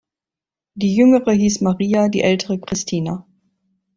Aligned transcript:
Die 0.73 0.95
jüngere 0.95 1.31
hieß 1.31 1.61
Maria, 1.61 2.07
die 2.09 2.21
ältere 2.21 2.59
Cristina. 2.59 3.27